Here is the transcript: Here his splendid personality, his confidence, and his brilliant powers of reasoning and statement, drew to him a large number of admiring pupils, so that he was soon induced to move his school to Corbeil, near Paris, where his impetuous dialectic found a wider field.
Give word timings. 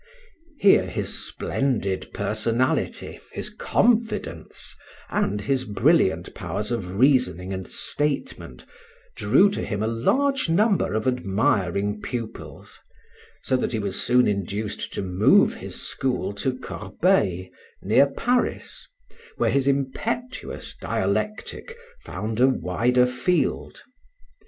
Here 0.57 0.87
his 0.87 1.27
splendid 1.27 2.11
personality, 2.11 3.19
his 3.33 3.51
confidence, 3.51 4.75
and 5.11 5.41
his 5.41 5.63
brilliant 5.63 6.33
powers 6.33 6.71
of 6.71 6.95
reasoning 6.95 7.53
and 7.53 7.67
statement, 7.67 8.65
drew 9.15 9.51
to 9.51 9.61
him 9.63 9.83
a 9.83 9.87
large 9.87 10.49
number 10.49 10.95
of 10.95 11.07
admiring 11.07 12.01
pupils, 12.01 12.79
so 13.43 13.55
that 13.57 13.73
he 13.73 13.77
was 13.77 14.01
soon 14.01 14.27
induced 14.27 14.91
to 14.95 15.03
move 15.03 15.53
his 15.53 15.79
school 15.79 16.33
to 16.33 16.57
Corbeil, 16.57 17.45
near 17.83 18.07
Paris, 18.07 18.87
where 19.37 19.51
his 19.51 19.67
impetuous 19.67 20.75
dialectic 20.75 21.77
found 22.03 22.39
a 22.39 22.47
wider 22.47 23.05
field. 23.05 23.83